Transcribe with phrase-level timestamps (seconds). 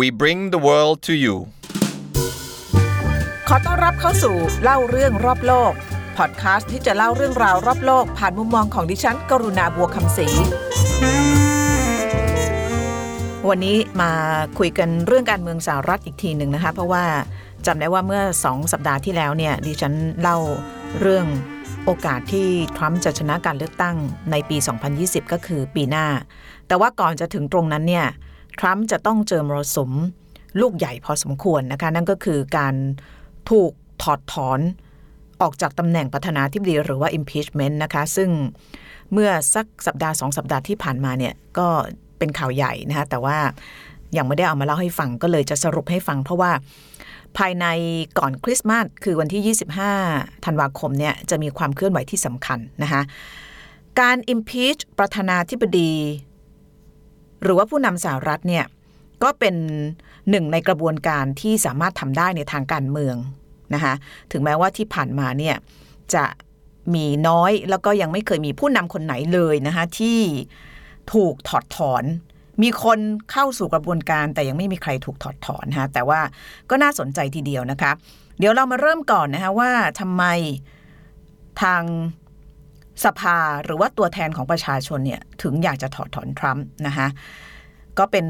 [0.00, 1.36] We bring the world to you
[3.48, 5.72] ขอต้อนรับเข้าสู่เล่าเรื่องรอบโลก
[6.16, 10.26] พอดคาสต์ที่จะเล่าเรื่องราวรอบโลก ผ่านมุมมองของดิฉัน กรุณาบัวคำศรี
[13.48, 14.10] วันนี้มา
[14.58, 17.04] คุยกันเรื่องการเมืองสหรัฐอีกทีหนึ่งนะคะ เพราะว่า
[17.66, 20.38] จำได้ว่าเมื่อสองสัปดาห์ที่แล้วเนี่ยดิฉันเล่า
[21.00, 21.26] เรื่อง
[21.84, 23.96] โอกาสที่ทรัมป์จะชนะการเลือกตั้ง
[24.30, 24.56] ในปี
[24.94, 26.06] 2020 ก็คือปีหน้า
[26.66, 28.06] แต่ว่าก่อนจะถึงตรงนั้นเนี่ย
[28.58, 29.92] ทรัมป์จะต้องเจอมรสุม
[30.60, 32.74] ลูกใหญ่พอสมควรนะคะ นั่นก็คือการ
[33.50, 33.72] ถูก
[34.02, 34.60] ถอดถอน
[35.42, 38.30] ออกจากตำแหน่งประธานาธิบดีหรือว่า impeachment นะคะ ซึ่ง
[39.12, 41.68] เมื่อสักสัปดาห์สองสัปดาห์ที่ผ่านมาเนี่ย ก็
[42.18, 43.38] เป็นข่าวใหญ่นะคะ แต่ว่า
[44.16, 46.52] ยังไม่ได้เอามาเล่าให้ฟังก็เลยจะสรุปให้ฟัง เพราะว่า
[47.38, 47.66] ภายใน
[48.18, 49.56] ก่อนคริสต์มาสคือวันที่
[49.98, 53.02] 25 ธันวาคมเนี่ยจะมีความเคลื่อนไหวที่สำคัญนะคะ
[54.00, 55.92] การ impeach ประธานาธิบดี
[57.42, 58.64] หรือว่าผู้นำสหรัฐเนี่ย
[59.22, 59.54] ก็เป็น
[60.30, 63.16] หนึ่งในกระบวนการที่สามารถทำได้ในทางการเมือง
[63.74, 63.94] นะคะ
[64.32, 65.56] ถึงแม้ว่าที่ผ่านมาเนี่ย
[66.14, 66.24] จะ
[66.94, 70.20] มีน้อยแล้วก็ยังไม่เคยมีผู้นำคนไหนเลยนะคะที่
[71.12, 72.04] ถูกถอดถอน
[72.62, 72.98] มีคน
[73.32, 76.20] เข้าสู่กระบวนการแต่ยังไม่มีใครถูกถอดถอนนะคะแต่ว่า
[76.70, 77.92] ก็น่าสนใจทีเดียวนะคะ
[78.38, 80.24] เดี๋ยวเรามาเริ่มก่อนนะคะว่าทำไม
[81.62, 81.82] ทาง
[83.04, 87.06] สภาหรือว่าตัวแทนของประชาชนเนี่ยถึงอยากจะถอดถอนทรัมป์นะคะ
[87.98, 88.26] ก็เป็น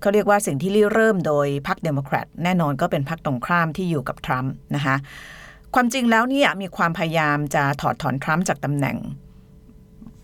[0.00, 4.96] เขาเรียกว่าสิ่งที่ริเริ่มโดยพรรคเดโมแครตแน่นอนก็เป็นพรรคตรงข้ามที่อยู่กับทรัมป์นะคะ
[5.74, 8.96] ความจริงแล้วเนี่ยมีความพยายามจะถอดถอนทรัมป์จากตำแหน่ง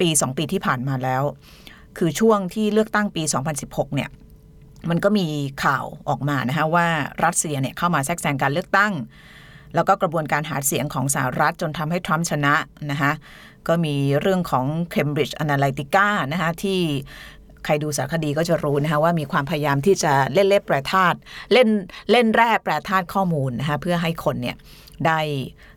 [0.01, 1.23] ปีสองปีที่ผ่านมาแล้ว
[1.99, 3.23] คือช่วงที่เลือกตั้งปี
[3.59, 4.11] 2016 เนี่ย
[4.91, 5.27] มันก็มี
[5.65, 6.87] ข่าวออกมานะคะว่า
[7.25, 8.93] รัสเซียเนี่ยเข้ามาแทรกแซงการเลือกตั้ง
[9.75, 12.55] แล้วก็กระบวนการหาเสียงของสหรัฐจนทำให้ทรัมป์ชนะ
[12.91, 13.13] นะคะ
[13.69, 16.81] ก็มีเรื่องของ Cambridge Analytica นะคะที่
[17.65, 21.19] ใครดูสารคดีก็จะรู้นะคะว่ามีความพยายามที่จะเล่นเล่แปรธาตุ
[21.53, 21.69] เล่น
[22.11, 24.57] เล่นแร่แปรธาตุข้อมูลนะคะเพื่อให้คนเนี่ย
[25.07, 25.19] ได้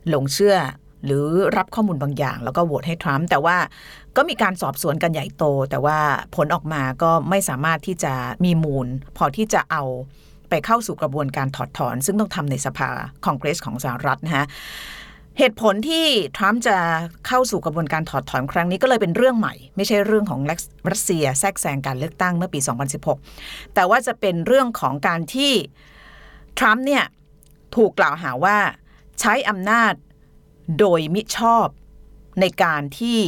[0.08, 0.56] หลงเชื่อ
[1.04, 1.24] หรือ
[1.56, 3.56] รับข้อมูลบางอย่าง แล้วก็โหวตให้ทรัมป์แต่ว่า
[4.16, 5.98] ก็มีการสอบสวนกันใหญ่โต แต่ว่า
[6.36, 9.84] ผลออกมาก็ไม่สามารถที่จะมีมูล พอที่จะเอา
[10.50, 12.90] ไปเข้าสู่กระบวนการถอดถอน ซึ่งต้องทำในสภา
[13.24, 14.46] คองเกรสของสหรัฐนะคะ
[15.38, 16.76] เหตุผลที่ทรัมป์จะ
[17.26, 20.40] เข้าสู่กระบวนการถอดถอนครั้งนี้ก็เลยเป็นเรื่องใหม่ ไม่ใช่เรื่องของ
[20.90, 22.60] รัสเซียแทรกแซงการเลือกตั้งเมื่อปี
[23.16, 25.52] 2016 แต่ว่าจะเป็นเรื่องของการที่
[26.58, 27.04] ทรัมป์เนี่ย
[27.76, 28.58] ถูกกล่าวหาว่า
[29.20, 29.92] ใช้อำนาจ
[30.78, 31.66] โดยมิชอบ
[32.40, 33.20] ในการที่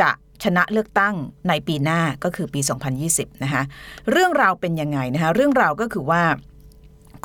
[0.00, 0.10] จะ
[0.44, 1.14] ชนะเลือกตั้ง
[1.48, 2.60] ในปีหน้าก็คือปี
[3.02, 3.62] 2020 นะคะ
[4.10, 6.22] เรื่องราวเป็นยังไงนะคะเรื่องราวก็คือว่า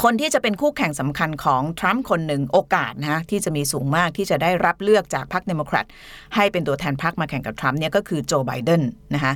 [0.04, 5.86] คนที่จะเป็นคู่แข่งสำคัญของทรัมป์คนหนึ่งโอกาสนะที่จะมีสูงมากที่จะได้รับเลือกจากพรรคเดโมแครต
[6.36, 8.82] ให้เป็นตัวแทนพรรคมาแข่งกับทรัมป์เนี่ยก็คือโจไบเดน
[9.16, 9.34] นะคะ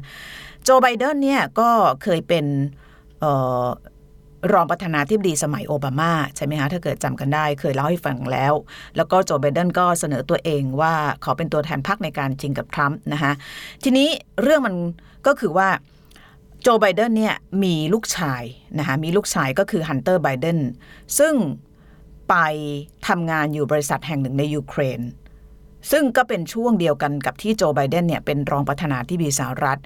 [0.64, 1.70] โจไบเดนเนี่ยก็
[2.04, 2.46] เคยเป็น
[4.54, 8.54] รองประธานาธิบดีสมัยโอบามาใช่ไหมคะถ้าเกิดจำกันได้เคยเล่าให้ฟังแล้ว
[8.96, 13.32] แล้วก็โจไบเดนก็เสนอตัวเองว่าขอเป็นตัวแทนพรรคในการชิงกับทรัมป์นะคะ
[13.84, 14.10] ทีนี้
[14.42, 14.76] เรื่องมัน
[15.28, 15.70] ก็คือว่า
[16.62, 18.44] โจไบเดนเนี่ยมีลูกชาย
[18.80, 20.60] นะคะมีลูกชายก็คือฮันเตอร์ไบเดน
[21.20, 21.34] ซึ่ง
[22.30, 22.36] ไป
[23.08, 25.02] ทำงานอยู่บริษัทแห่งหนึ่งในยูเครน
[25.92, 29.80] ซึ่งก็เป็นช่วงเดียวกันกับที่โจไบเดนเนี่ยเป็นรองประธานาธิบดีสหรัฐ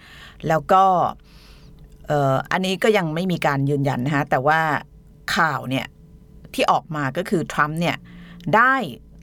[0.48, 0.84] แล้วก็
[2.52, 4.60] อันนี้ก็ยังไม่มีการยืนยันนะคะแต่ว่า
[5.36, 5.86] ข่าวเนี่ย
[6.54, 7.96] ที่ออกมาก็คือทรัมป์เนี่ย
[8.56, 8.76] ได้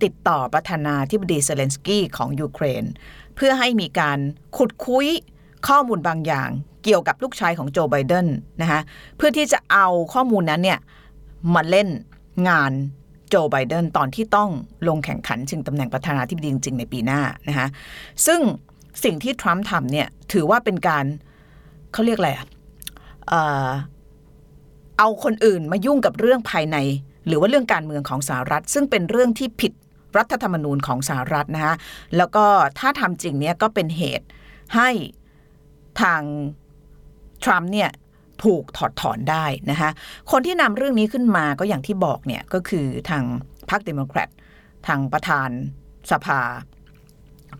[0.02, 2.84] ติดต่อประธานาธิบดีเซเลนสกี้ของยูเครน
[3.34, 4.18] เพื่อให้มีการ
[4.56, 5.06] ขุดคุ้ย
[5.68, 6.50] ข้อมูลบางอย่าง
[6.84, 8.26] เกี่ยวกับลูกชายของโจไบเดน
[8.62, 8.80] นะคะ
[9.16, 10.78] เพื่อที่จะเอาข้อมูลนั้นเนี่ย
[11.54, 11.88] มาเล่น
[12.48, 12.72] งาน
[13.28, 14.50] โจไบเดนตอนที่ต้อง
[14.88, 17.66] ลงแข่งขันชิงตำแหน่งประธานาธิบดีจริง ๆ ในปีหน้านะคะ
[18.26, 18.40] ซึ่ง
[19.04, 21.04] สิ่งที่ทรัมป์ทำเนี่ยถือว่าเป็นการ
[21.92, 22.46] เขาเรียกอะไรอะ
[24.98, 26.76] เอาคนอื่นมายุ่งกับเรื่องภายใน
[27.26, 29.72] หรือว่าเรื่องการเมืองของสหรัฐ ซึ่งเป็นเรื่องที่ผิด
[30.18, 31.74] รัฐธรรมนูญของสหรัฐนะคะ
[32.16, 32.44] แล้วก็
[32.78, 34.26] ถ้าทำจริงเนี่ยก็เป็นเหตุ
[34.76, 34.90] ให้
[36.02, 36.22] ทาง
[37.44, 37.90] ทรัมป์เนี่ย
[38.44, 39.90] ถูกถอดถอนได้นะคะ
[40.30, 43.24] คนที่นำเรื่องนี้ขึ้นมาก็อย่างที่บอกเนี่ยก็คือทาง
[43.70, 44.28] พรรคเดโมแครต
[44.86, 45.48] ทางประธาน
[46.10, 46.40] สภา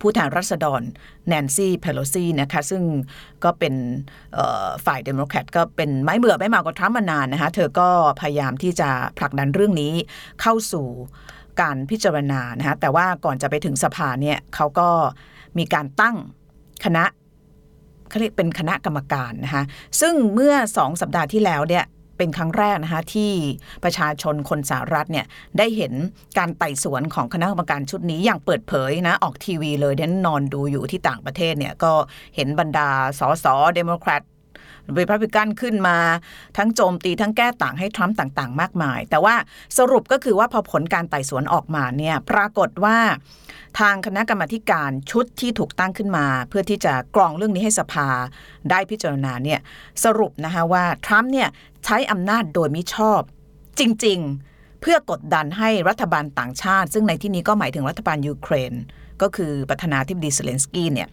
[0.00, 0.82] ผู้แทนรัษฎร
[1.28, 2.82] แนนซี่เพโลซีนะคะซึ่ง
[3.44, 3.74] ก็เป็น
[4.86, 7.88] ฝ่ายเดโมแครตก็เป็นไม้เบื่อไม่มากับทรัมป์มานานนะคะเธอก็
[8.20, 9.92] พยายามที่จะผลักดันเรื่องนี้
[10.40, 10.86] เข้าสู่
[11.60, 14.88] การพิจารณานะคะแต่ว่าก่อนจะไปถึงสภาเนี่ยเขาก็
[15.58, 16.16] มีการตั้ง
[16.84, 17.04] คณะ
[18.08, 19.62] เขาเรียกเป็นคณะกรรมการนะคะ
[20.00, 21.84] ซึ่งเมื่อสองสัปดาห์ที่แล้วเนี่ย
[22.20, 23.32] เป็นครั้งแรกนะคะที่
[23.84, 25.26] ประชาชนคนสหรัฐเนี่ย
[25.58, 25.92] ได้เห็น
[26.38, 31.92] การไต่สวนของคณะกรรมการชุดนี้อย่างเปิดเผยนะออกทีวีเลยดิฉันนอนดูอยู่ที่ต่างประเทศเนี่ยก็
[32.36, 32.88] เห็นบรรดา
[33.18, 34.22] สสเดโมแครต
[34.98, 35.98] รีพับลิกันขึ้นมา
[36.56, 39.34] ทั้งโจมตีทั้งแก้ต่างให้ทรัมป์ต่างๆ มากมาย แต่ว่า
[39.78, 42.98] สรุปก็คือว่าพอผลการไต่สวนออกมาเนี่ยปรากฏว่า
[43.80, 48.08] ทางคณะกรรมการชุดที่ถูกตั้งขึ้นมา เพื่อที่จะกรองเรื่องนี้ให้สภา
[48.70, 49.60] ได้พิจารณาเนี่ย
[50.04, 51.48] สรุปนะคะว่าทรัมป์เนี่ย
[51.84, 53.20] ใช้อำนาจโดยมิชอบ
[53.78, 58.72] จริงๆ เพื่อกดดันให้รัฐบาลต่างชาติ ซึ่งในที่นี้ก็หมายถึงรัฐบาลยูเครน
[59.22, 61.08] ก็คือประธานาธิบดีเซเลนสกี้เนี่ย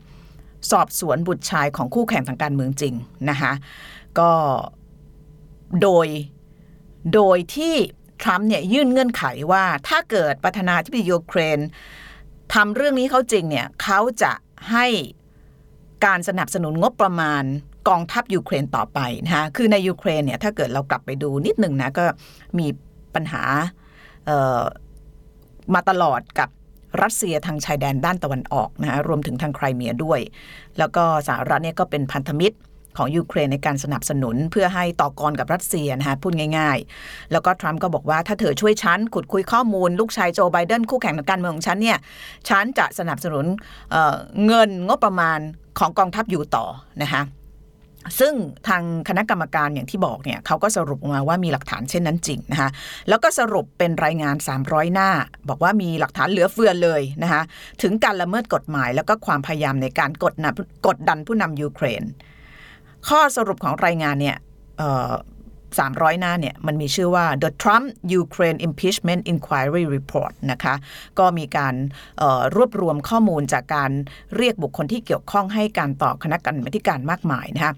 [0.72, 2.94] สอบสวนบุตรชายของคู่แข่งทางการเมืองจริง
[3.30, 3.52] นะคะ
[4.20, 4.32] ก็
[5.82, 6.08] โดย
[7.14, 7.76] โดยที่
[8.22, 11.60] ทรัมป์เนี่ยยื่นเงื่อนไขว่าถ้าเกิดประธานาธิบดียูเครน
[12.54, 14.34] ทำเรื่องนี้เขาจริงเนี่ยเขาจะ
[14.72, 14.86] ให้
[16.06, 17.44] การสนับสนุนงบประมาณ
[17.90, 22.06] กองทัพยูเครนต่อไปนะคะคือในยูเครนเนี่ยถ้าเกิดเรากลับไปดูนิดหนึ่งนะก็
[22.60, 22.68] มี
[23.16, 23.44] ปัญหา
[25.74, 26.50] มาตลอดกับ
[27.02, 30.20] รัสเซียทางชายแดนด้านตะวันออกนะรวมถึงทางไครเมียด้วย
[30.78, 32.58] แล้วก็สหรัฐเนี่ยก็เป็นพันธมิตร
[32.98, 41.98] ของยูเครนในการสนับสนุนเพื่อให้ต่อกรกับรัสเซียนะคะพูดง่ายๆ แล้วก็ทรัมป์ก็บอกว่าถ้าเธอช่วยฉันขุดคุยข้อมูล ลูกชายโจไบเดนคู่แข่งทางการเมืองของฉันเนี่ย
[42.50, 43.46] ฉันจะสนับสนุน
[43.92, 45.40] เเงินงบประมาณ
[45.80, 46.66] ของกองทัพอยู่ต่อ
[47.02, 47.22] นะคะ
[48.20, 48.34] ซึ่ง
[48.68, 52.70] ทางคณะกรรมการอย่างที่บอกเนี่ยเขาก็สรุปมาว่ามีหลักฐานเช่นนั้นจริงนะคะ
[53.10, 55.10] แล้วก็สรุปเป็นรายงาน 300 หน้า
[55.50, 57.42] บอกว่ามีหลักฐานเหลือเฟือเลยนะคะ
[57.82, 60.34] ถึงการละเมิดกฎหมาย แล้วก็ความพยายามในการกด
[60.88, 62.04] กดดันผู้นำยูเครน
[63.08, 64.38] ข้อสรุปของรายงานเนี่ย
[65.76, 67.86] 300 หน้าเนี่ยมันมีชื่อว่า The Trump
[68.22, 70.76] Ukraine Impeachment Inquiry Report นะคะ
[71.20, 71.76] ก็มีการ
[72.56, 73.92] รวบรวมข้อมูลจากการ
[74.38, 77.74] เรียกบุคคลที่เกี่ยวข้องให้การต่อคณะกรรมการมากมายนะคะ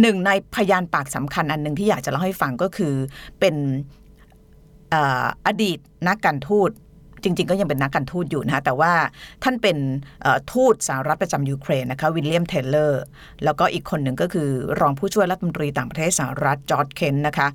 [0.00, 2.94] หนึ่งในพยานปากสำคัญอันหนึ่งที่อยากจะเล่าให้ฟังก็คือ
[3.40, 3.54] เป็น
[5.46, 5.78] อดีต
[6.08, 6.70] นักการทูต
[7.22, 8.92] จริง ๆ ก็ยังเป็นนักการทูตอยู่นะคะแต่ว่า
[9.44, 9.76] ท่านเป็น
[10.52, 13.02] ทูตสหรัฐประจำยูเครนนะคะวิลเลียมเทเลอร์
[13.44, 14.48] แล้วก็อีกคนหนึ่งก็คือ
[14.80, 17.48] รองผู้ช่วยรัฐมนตรีต่างประเทศสหรัฐจอร์จเคนต์นะคะ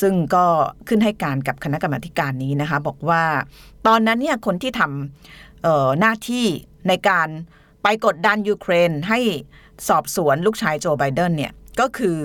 [0.00, 0.44] ซึ่งก็
[0.88, 3.22] ขึ้นให้การกับคณะกรรมการนี้นะคะบอกว่า
[3.86, 6.46] ตอนนั้นเนี่ยคนที่ทำหน้าที่
[6.88, 7.28] ในการ
[7.82, 9.20] ไปกดดันยูเครนให้
[9.88, 12.16] สอบสวนลูกชายโจไบเดนเนี่ยก็คือ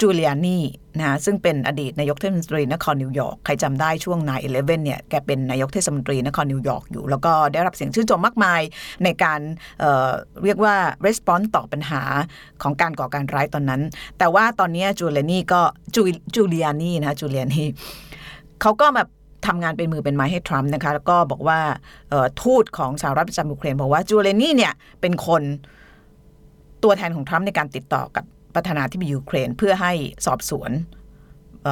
[0.00, 0.58] จูเลียนี
[0.98, 8.60] นะซึ่งเป็นอดีตนายกเทศมนตรีนครนิวยอร์กใครจำได้ช่วง nine eleven เนี่ยแกเป็นนายกเทศมนตรีนครนิวยอร์กอยู่ แล้วก็ได้รับเสียงชื่นชมมากมาย
[9.04, 9.40] ในการ
[9.80, 10.74] เเรียกว่า
[11.06, 12.02] response ต่อปัญหา
[12.62, 13.82] ของการก่อการร้ายตอนนั้น
[14.18, 15.60] แต่ว่าตอนนี้จูเลียนีก็
[16.34, 17.64] จูเลียนีนะจูเลียนี
[18.62, 19.02] เขาก็มา
[19.46, 21.60] ทำงานเป็นมือเป็นไม้ให้ทรัมป์นะคะแล้วก็บอกว่า
[22.42, 25.42] ทูตของสหรัฐประจำยูเครนบอกว่าจูเลียนีเนี่ยเป็นคน
[26.84, 28.24] ตัวแทนของทรัมป์ในการติดต่อกับ
[28.56, 29.92] ประธานาธิบดียูเครนเพื่อให้
[30.26, 30.70] สอบสวน
[31.64, 31.66] เ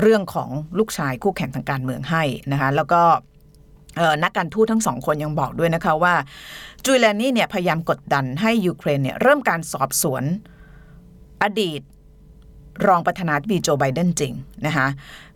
[0.00, 3.02] เรื่องของลูกชายคู่แข่งทางการเมืองให้นะคะแล้วก็
[4.22, 6.14] นักการทูตทั้งสองคนยังบอกด้วยนะคะว่า
[6.84, 10.22] จูเลียนีเนี่ยพยายามกดดันให้ยูเครนเนี่ยเริ่มการสอบสวน
[11.42, 11.80] อดีต
[12.88, 14.34] รองประธานาธิบดีโจไบเดนจริง
[14.66, 14.88] นะคะ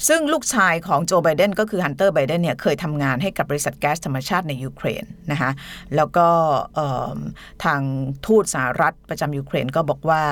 [0.08, 5.50] ซึ่งลูกชายของโจไบเดนก็คือฮันเตอร์ไบเดนเนี่ยเคยทำงานให้กับบริษัทแก๊สธรรมชาติในยูเครนนะคะ
[5.96, 6.29] แล้วก็
[7.64, 7.81] ทาง
[8.26, 10.23] ทูตสหรัฐประจำยูเครนก็บอกว่า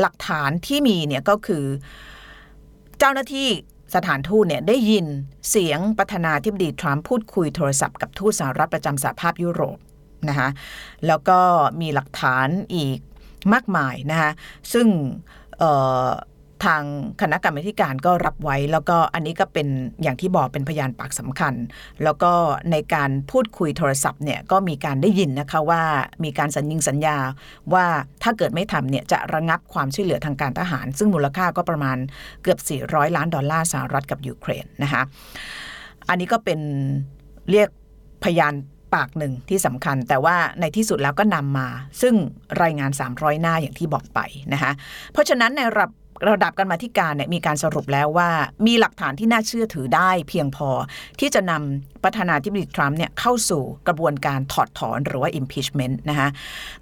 [0.00, 1.64] หลักฐานที่มีเนี่ยก็คือ
[2.98, 3.48] เจ้าหน้าที่
[3.94, 5.06] สถานทูตเนี่ยได้ยิน
[5.50, 9.78] เสียงประธานาธิบดีทรัมป์พูดคุยโทรศัพท์กับทูตสหรัฐประจำสหภาพยุโรป
[10.28, 10.48] นะคะ
[11.06, 11.38] แล้วก็
[11.80, 12.98] มีหลักฐานอีก
[13.52, 14.30] มากมายนะคะ
[14.72, 14.86] ซึ่ง
[16.64, 16.82] ทาง
[17.20, 19.68] คณะกรรมการก็รับไว้ แล้วก็อันนี้ก็เป็น
[20.02, 21.54] อย่างที่บอกเป็นพยานปากสำคัญ
[22.04, 22.32] แล้วก็
[22.72, 25.82] ในการพูดคุยโทรศัพท์เนี่ยก็มีการได้ยินนะคะว่า
[26.24, 27.16] มีการสัญญิงสัญญา
[27.72, 27.86] ว่า
[28.22, 31.96] ถ้าเกิดไม่ทำเนี่ยจะระงับความช่วยเหลือทางการทหาร ซึ่งมูลค่าก็ประมาณ
[32.42, 35.02] เกือบ 400 ล้านดอลลาร์สหรัฐกับยูเครนนะคะ
[36.08, 36.60] อันนี้ก็เป็น
[37.50, 37.68] เรียก
[38.24, 38.54] พยาน
[38.94, 41.68] ปากหนึ่งที่สำคัญ แต่ว่าในที่สุดแล้วก็นำมา
[42.02, 42.14] ซึ่ง
[42.62, 44.20] รายงาน 300 หน้าอย่างที่บอกไป
[44.52, 44.72] นะคะ
[45.12, 45.86] เพราะฉะนั้นในระ
[46.30, 48.30] ระดับกันมาธิการเนี่ยมีการสรุปแล้วว่า
[48.66, 50.68] มีหลักฐานที่น่าเชื่อถือได้เพียงพอ
[51.20, 56.28] ที่จะนำประธานาธิบดีทรัมป์เนี่ยเข้าสู่กระบวนการถอดถอนหรือว่า impeachment นะคะ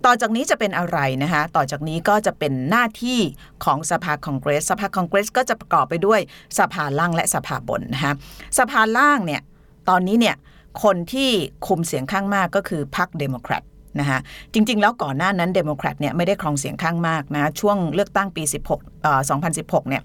[0.04, 3.18] ต่อจากนี้จะเป็นอะไรนะคะต่อจากนี้ก็จะเป็นหน้าที่
[3.64, 6.20] ของสภาคองเกรส สภาคองเกรสก็จะประกอบไปด้วย
[6.58, 8.12] สภาล่างและสภาบนนะคะ
[8.58, 9.42] สภาล่างเนี่ย
[9.88, 10.36] ตอนนี้เนี่ย
[10.84, 11.30] คนที่
[11.66, 13.62] คุมเสียงข้างมากก็คือพรรคเดโมแครต
[13.98, 14.18] นะคะ
[14.54, 18.42] จริง ๆ แล้วก่อนหน้านั้นเดโมแครตเนี่ยไม่ได้ครองเสียงข้างมากนะช่วงเลือกตั้งปี
[18.72, 19.20] 16เอ่อ
[19.54, 20.02] 2016 เนี่ย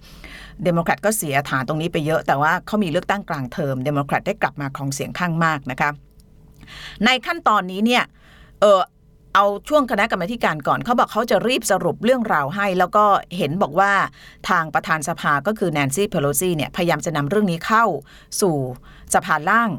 [0.63, 5.89] เดโมแครตก็เสียฐานตรงนี้ไปเยอะ แต่ว่าเขามีเลือกตั้งกลางเทอมเดโมแครตได้กลับมาครองเสียงข้างมากนะคะ
[7.05, 8.03] ในขั้นตอนนี้เนี่ย
[8.61, 8.81] เออ
[9.35, 13.05] เอาช่วงคณะกรรมการก่อนเขาบอกเขาจะรีบสรุปเรื่องราวให้ แล้วก็
[13.37, 13.91] เห็นบอกว่า
[14.49, 17.85] ทางประธานสภาก็คือแนนซี่เพโลซีเนี่ยพยายามจะนำเรื่องนี้เข้า
[18.41, 18.55] สู่
[19.13, 19.69] สภาล่าง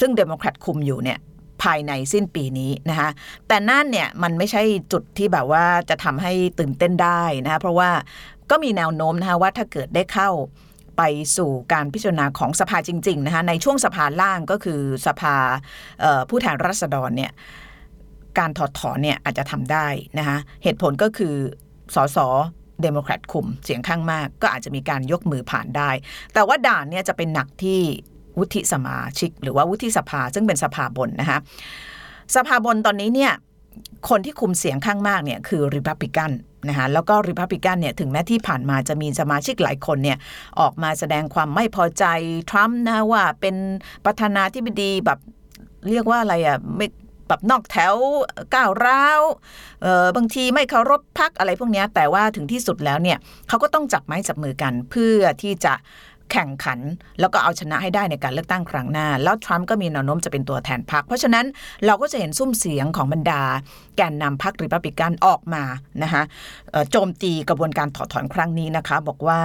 [0.00, 1.18] ซึ่งเดโมแครตคุมอยู่เนี่ย
[1.62, 3.10] ภายในสิ้นปีนี้นะคะ
[3.48, 7.90] แต่นั่นเนี่ยมันไม่ใช่จุดที่แบบว่าจะทำให้ตื่นเต้นได้นะคะเพราะว่า
[8.50, 10.30] ก็มีแนวโน้มนะคะว่าถ้าเกิดได้เข้า
[10.96, 11.02] ไป
[11.36, 15.34] สู่การพิจารณาของสภาจริงๆนะคะในช่วงสภาล่างก็คือสภา
[16.28, 17.32] ผู้แทนราษฎรเนี่ย
[18.38, 19.86] การถอดถอนเนี่ยอาจจะทำได้
[20.18, 21.34] นะคะเหตุผลก็คือ
[21.94, 22.18] สส
[22.82, 25.90] เดโมแครตคุมเสียงข้างมากก็อาจจะมีการยกมือผ่านได้
[26.34, 27.80] แต่ว่าด่านเนี่ยจะเป็นหนักที่
[28.38, 31.38] วุฒิสมาชิก หรือว่าวุฒิสภาซึ่งเป็นสภาบนนะคะ
[32.34, 33.32] สภาบนตอนนี้เนี่ย
[34.08, 36.30] คนที่คุมเสียงข้างมากเนี่ยคือริพับลิกัน
[36.68, 40.18] นะคะแล้วก็ริพับลิกันเนี่ยถึงแม้ที่ผ่านมาจะมีสมาชิกหลายคนเนี่ย
[40.60, 42.04] ออกมาแสดงความไม่พอใจ
[42.50, 43.56] ทรัมป์นะว่าเป็น
[44.04, 45.18] ประธานาธิบดีแบบ
[45.90, 46.86] เรียกว่าอะไรอะ่ะไม่
[47.28, 47.94] แบบนอกแถว
[48.54, 49.22] ก้าวร้าว
[49.82, 55.74] เออบางทีไม่เคารพพักอะไรพวกนี้แต่ว่าถึงที่สุดแล้วเนี่ยเขาก็ต้องจับไม้จับมือกันเพื่อที่จะ
[56.32, 56.80] แข่งขัน
[57.20, 61.46] แล้วก็เอาชนะให้ได้ในการเลือกตั้งครั้งหน้า แล้วทรัมป์ก็มีแนวโน้มจะเป็นตัวแทนพรรคเพราะฉะนั้น
[61.86, 63.42] เราก็จะเห็นซุ้มเสียงของบรรดา
[63.96, 65.62] แกนนำพรรคริพับลิกันออกมา
[66.02, 66.22] นะคะ
[66.90, 69.40] โจมตีกระบวนการถอดถอนครั้งนี้นะคะ บอกว่า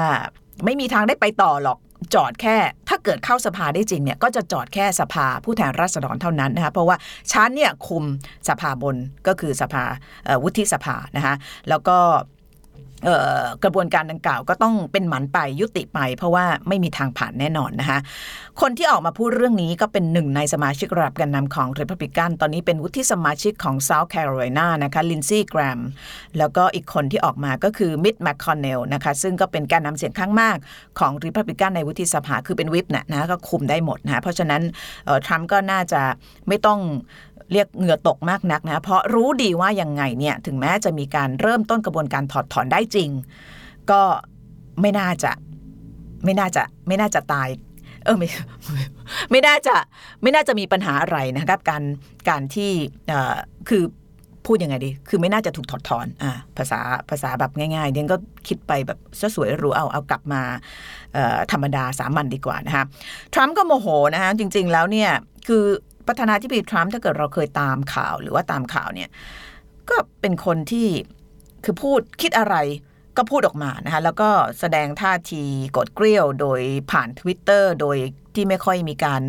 [0.65, 1.79] ไม่มีทางได้ไปต่อหรอก
[2.15, 2.57] จอดแค่
[2.89, 6.97] ถ้าเกิดเข้าสภาได้จริงเนี่ยก็จะจอดแค่สภาผู้แทนราษฎรเท่านั้นนะคะเพราะว่า
[7.31, 8.03] ชั้นเนี่ยคุม
[8.47, 8.95] สภาบน
[9.27, 9.83] ก็คือสภา
[10.43, 11.35] วุฒิสภานะคะ
[11.69, 11.97] แล้วก็
[13.63, 17.99] กระบวนการดังกล่าวก็ต้องเป็นหมันไปยุติไป เพราะว่าไม่มีทางผ่านแน่นอนนะคะ
[18.61, 25.79] คนที่ออกมาพูดเรื่องนี้ก็เป็นหนึ่งในสมาชิกระดับการนำของ r e พับลิกันตอนนี้เป็นวุฒิสมาชิกของ South Carolina นะคะลินซี่แกรม
[26.37, 30.57] แล้วก็อีกคนที่ออกมาก็คือมิดแมคคอนเนลนะคะซึ่งก็เป็นการนำเสียงข้างมาก
[30.99, 34.61] ของ r e พับลิกันในวุฒิสภาคือเป็นวิปนะนะก็คุมได้หมดนะเพราะฉะนั้น
[35.25, 36.01] ทรัมป์ก็น่าจะ
[36.47, 36.79] ไม่ต้อง
[37.51, 43.09] เรียกเหงื่อตกมากนักนะเพราะรู้ดีว่ายังไงเนี่ยถึงแม้จะมีการเริ่มต้นกระบวนการถอดถอนได้จริง
[43.91, 44.01] ก็
[44.81, 45.31] ไม่น่าจะ
[46.25, 47.47] ไม่น่าจะไม่น่าจะตาย
[48.03, 48.27] เออไม่
[49.31, 49.75] ไม่น่าจะ
[50.21, 51.83] ไม่น่าจะมีปัญหาอะไรนะครับการ
[52.29, 52.71] การที่
[53.69, 53.83] คือ
[54.45, 56.79] พูดยังไงดี คือไม่น่าจะถูกถอดถอนอ่าภาษา
[57.09, 58.17] ภาษาแบบง่ายๆเดียนก็
[58.47, 58.99] คิดไปแบบ
[59.35, 60.41] สวยรู้เอาเอากลับมา
[61.51, 62.85] ธรรมดาสามัญดีกว่านะคะ
[63.33, 65.11] ทรัมป์ก็โมโหนะคะจริง ๆ แล้วเนี่ย
[65.47, 65.65] คือ
[66.07, 69.09] ประธานาธิบดีทรัมป์ถ้าเกิดเราเคยตามข่าวหรือว่าตามข่าวเนี่ย
[69.89, 70.87] ก็เป็นคนที่
[71.63, 72.55] คือพูดคิดอะไร
[73.17, 74.29] ก็พูดออกมานะคะแล้วก็
[74.59, 75.43] แสดงท่าที
[75.77, 77.97] กดเกลียวโดยผ่านทวิตเตอร์โดย
[78.35, 79.21] ที่ไม่ค่อยมีการ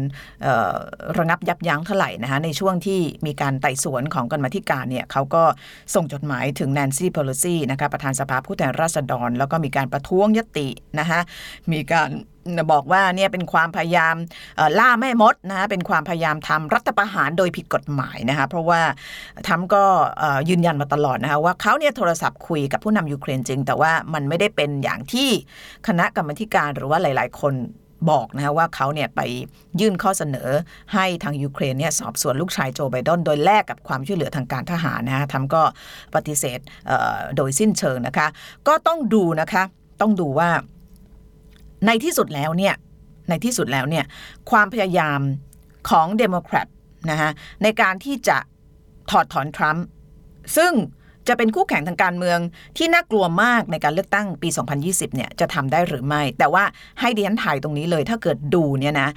[1.19, 5.43] ระงับยับยั้งเท่าไหร่นะคะในช่วงที่มีการไต่สวนของกรรมธิการเนี่ยเขาก็
[5.95, 10.69] ส่งจดหมายถึงแนนซี่เพโลซีนะคะประธานสภาผู้แทนราษฎร แล้วก็มีการประท้วงยติ
[10.99, 11.21] นะคะ
[11.73, 12.11] มีการ
[12.73, 14.15] บอกว่าเนี่ยเป็นความพยายาม
[14.79, 18.81] ล่าแม่มดนะเป็นความพยายามทำรัฐประหารโดยผิดกฎหมายนะคะเพราะว่า
[19.49, 19.85] ทำก็
[20.49, 25.29] ยืนยันมาตลอดนะคะว่าเขาเนี่ยโทรศัพท์คุยกับผู้นำยูเครนจริง แต่ว่ามันไม่ได้เป็นอย่างที่
[25.89, 27.55] คณะกรรมการหรือว่าหลาย ๆ คน
[28.11, 29.21] บอกนะว่าเขาเนี่ยไป
[29.81, 30.49] ยื่นข้อเสนอ
[30.95, 35.63] ให้ทางยูเครนเนี่ยสอบสวนลูกชายโจไบเดนโดยแลกกับความช่วยเหลือทางการทหารนะฮะทำก็
[36.15, 36.59] ปฏิเสธ
[37.37, 38.29] โดยสิ้นเชิงนะคะ
[38.69, 39.63] ก็ต้องดูนะคะ
[40.01, 40.51] ต้องดูว่า
[41.87, 42.75] ในที่สุดแล้วเนี่ย
[43.29, 44.05] ในที่สุดแล้วเนี่ย
[44.51, 45.21] ความพยายาม
[45.91, 46.69] ของเดโมแครต
[47.11, 47.31] นะคะ
[47.63, 48.39] ในการที่จะ
[49.11, 49.87] ถอดถอนทรัมป์
[50.57, 50.73] ซึ่ง
[51.29, 52.39] จะเป็นคู่แข่งทางการเมือง
[52.77, 54.49] ที่น่ากลัวมากในการเลือกตั้งปี
[54.83, 56.65] 2020 เนี่ยจะทำได้หรือไม่ แต่ว่า
[57.01, 59.09] ให้ดิฉันถ่ายตรงนี้เลย ถ้าเกิดดูเนี่ยนะ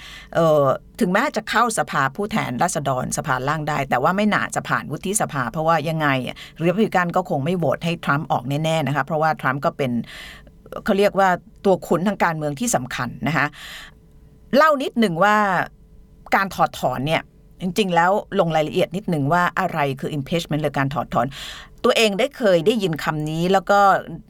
[1.00, 6.08] ถึงแม้จะเข้าสภาผู้แทนราษฎรสภาล่างได้ แต่ว่าไม่น่าจะผ่านวุฒิสภา เพราะว่ายังไง
[6.60, 9.92] เรียบริกันก็คงไม่โหวตให้ทรัมป์ออกแน่ๆนะคะเพราะว่าทรัมป์ก็เป็น
[10.86, 11.30] เขาเรียกว่า
[11.66, 13.46] ตัวขุนทางการเมืองที่สำคัญนะคะ
[14.56, 15.36] เล่านิดหนึ่งว่า
[16.36, 17.22] การถอดถอนเนี่ย
[17.62, 21.28] จริง ๆ แล้วลงรายละเอียดนิดหนึ่งว่าอะไรคือ impeachment หรือการถอดถอน
[21.88, 23.80] ตัวเองได้เคยได้ยินคำนี้ แล้วก็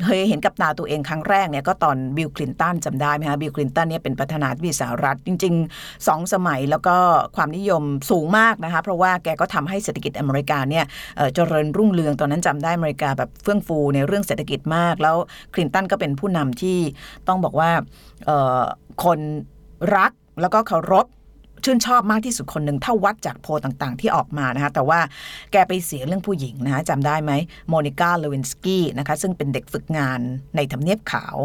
[0.04, 6.96] เคยเห็นกับตาตัวเองครั้งแรกเนี่ยก็ตอนบิลคลินตันจำได้ไหมคะบิลคลินตันเนี่ยเป็นประธานาธิบดีสหรัฐ จริงๆสองสมัยแล้วก็
[7.36, 10.86] ความนิยมสูงมากนะคะ เพราะว่าแกก็ทำให้เศรษฐกิจอเมริกาเนี่ย
[11.36, 15.16] เจริญรุ่งเรืองตอนนั้นจำได้อเมริกาแบบเฟื่องฟูในเรื่องเศรษฐกิจมาก แล้ว
[15.54, 16.78] คลินตันก็เป็นผู้นำที่
[17.28, 17.70] ต้องบอกว่า
[19.04, 19.20] คน
[19.96, 21.06] รักแล้วก็เคารพ
[21.64, 25.00] ชื่นชอบมากที่สุดคนหนึ่งถ้าวัดจากโพต่างๆ ที่ออกมานะคะแต่ว่า
[25.52, 27.32] แกไปเสียเรื่องผู้หญิงนะคะจำได้ไหม
[27.70, 30.20] โมนิก้าเลวินสกี้นะคะซึ่งเป็นเด็กฝึกงาน
[30.56, 31.36] ในทำเนียบขาว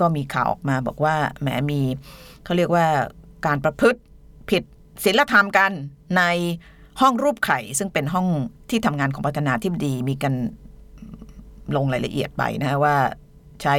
[0.00, 1.80] ก็มีข่าวออกมาบอกว่าแหมมี
[2.44, 2.86] เขาเรียกว่า
[3.46, 4.00] การประพฤติ
[4.50, 4.62] ผิด
[5.04, 5.70] ศีลธรรมกัน
[6.16, 6.22] ใน
[7.00, 8.26] ห้องรูปไข่ ซึ่งเป็นห้อง
[8.70, 10.34] ที่ทำงานของประธานาธิบดีมีกัน
[11.76, 12.96] ลงรายละเอียดไปนะว่า
[13.62, 13.76] ใช้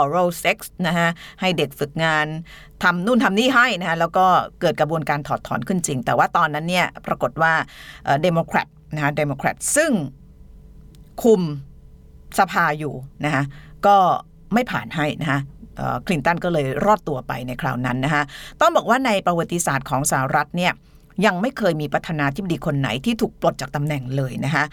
[0.00, 1.08] oral sex นะฮะ
[1.40, 2.26] ให้เด็กฝึกงาน
[2.82, 4.26] ทำนู่นทำนี่ให้นะฮะแล้วก็
[4.60, 7.52] เกิดกระบวนการถอดถอนขึ้นจริง แต่ว่าตอนนั้นเนี่ยปรากฏว่า
[8.22, 9.92] เดโมแครตนะฮะเดโมแครตซึ่ง
[11.22, 11.42] คุม
[12.38, 13.44] สภาอยู่นะฮะ
[13.86, 13.96] ก็
[14.54, 15.40] ไม่ผ่านให้นะฮะ
[16.06, 18.22] คลินตันก็เลยรอดตัวไปในคราวนั้นนะคะ
[18.60, 20.72] ต้องบอกว่าในประวัติศาสตร์ของสหรัฐเนี่ย
[21.26, 24.64] ยังไม่เคยมีประธานาธิบดีคนไหนที่ถูกปลดจากตำแหน่งเลยนะคะ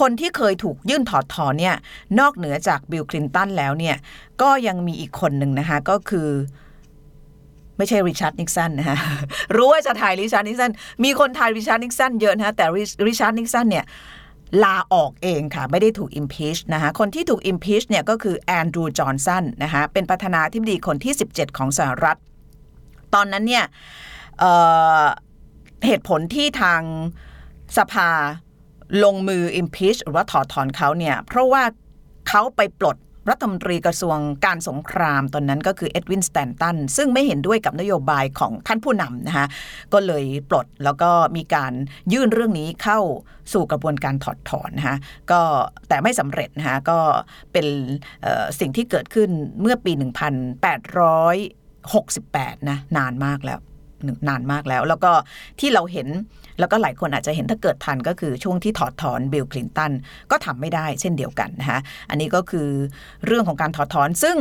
[0.00, 1.74] คนที่เคยถูกยื่นถอดถอนเนี่ย
[2.18, 3.96] นอกเหนือจากบิลคลินตันแล้วเนี่ย
[4.42, 6.28] ก็ยังมีอีกคนหนึ่งนะคะก็คือ
[7.76, 8.98] ไม่ใช่ริชาร์ดนิกสันนะคะ
[9.56, 10.72] รู้ว่าจะทายริชาร์ดนิกสัน
[11.04, 12.66] มีคนทายริชาร์ดนิกสันเยอะนะคะแต่
[13.06, 13.84] ริชาร์ดนิกสันเนี่ย
[14.64, 22.16] ลาออกเองค่ะ ไม่ได้ถูก impeach นะคะคนที่ถูก impeach เนี่ยก็คือแอนดรูว์จอห์นสันนะคะเป็นประธานาธิบดีคนที่ 17 ของสหรัฐ
[23.14, 23.64] ตอนนั้นเนี่ย
[25.86, 26.82] เหตุผลที่ทาง
[27.78, 28.10] สภา
[29.04, 31.62] ลงมือ impeach หรือว่าถอดถอนเขาเนี่ย เพราะว่า
[32.28, 32.96] เขาไปปลด
[33.30, 39.46] รัฐมนตรีกระทรวงการสงครามตอนนั้นก็คือเอ็ดวินสแตนตันซึ่งไม่เห็นด้วยกับนโยบายของท่านผู้นำนะคะ
[39.92, 41.72] ก็เลยปลดแล้วก็มีการ
[42.12, 43.00] ยื่นเรื่องนี้เข้า
[43.52, 44.96] สู่กระบวนการถอดถอนนะคะ
[45.30, 45.40] ก็
[45.88, 46.98] แต่ไม่สำเร็จนะคะก็
[47.52, 47.66] เป็น
[48.60, 49.30] สิ่งที่เกิดขึ้น
[49.60, 53.58] เมื่อปี 1868 นะ นานมากแล้ว
[54.28, 55.12] นานมากแล้ว แล้วก็
[55.60, 56.08] ที่เราเห็น
[56.60, 59.92] แล้วก็หลายคนอาจจะเห็นถ้าเกิดทันก็คือช่วงที่ถอดถอนบิลคลินตัน
[60.30, 62.68] ก็ทำไม่ได้เช่นเดียวกันนะคะอันนี้ก็คือ
[63.26, 64.36] เรื่องของการถอดถอนซึ่ง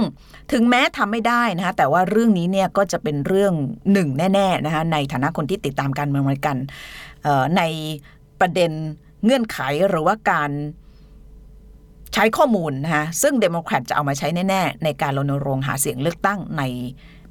[0.51, 3.53] ถึงแม้ทำไม่ได้นะคะแต่ว่าเรื่องนี้เนี่ยก็จะเป็นเรื่อง
[3.93, 6.57] หนึ่งแน่ๆนะคะในฐานะคนที่ติดตามการเมืองอเมริกัน
[7.57, 7.61] ใน
[8.39, 8.71] ประเด็น
[9.25, 10.51] เงื่อนไขหรือว่าการ
[12.13, 16.63] ใช้ข้อมูลนะคะซึ่งเดโมแครตจะเอามาใช้แน่ ๆ ในการรณรงค์หาเสียงเลือกตั้งใน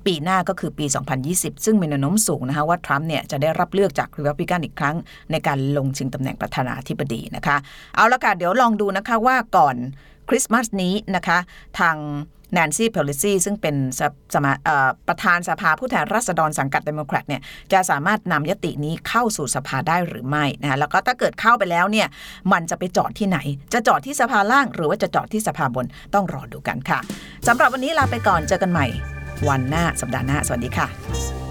[0.06, 0.86] ปีหน้าก็คือปี
[1.24, 4.96] 2020 ซึ่งมีแนวโน้มสูงนะคะว่าทรัมป์เนี่ยจะได้รับเลือกจากรีพับลิกันอีกครั้ง
[5.30, 7.56] ในการลงชิงตำแหน่งประธานาธิบดีนะคะ
[7.94, 9.76] เอาละค่ะเดี๋ยวลองดูนะคะว่าก่อน
[10.28, 11.38] คริสต์มาสนี้นะคะ
[11.78, 11.96] ทาง
[12.52, 13.76] แนนซี่เพล o ซี่ซึ่งเป็น
[14.34, 14.52] สมา
[15.08, 17.42] ประธานสภาผู้แทนราษฎรสังกัดเดโมแครตเนี่ย
[17.72, 22.08] จะสามารถนำยตินี้เข้าสู่สภาได้หรือไม่นะคะแล้วก็ถ้าเกิดเข้าไปแล้วเนี่ย
[22.52, 23.38] มันจะไปจอดที่ไหน
[23.72, 26.98] จะจอดที่สภาล่าง หรือว่าจะจอดที่สภาบนต้องรอดูกันค่ะ
[27.46, 28.86] สำหรับวันนี้ลาไปก่อนเจอกันใหม่
[29.48, 31.43] วันหน้าสัปดาห์หน้า สวัสดีค่ะ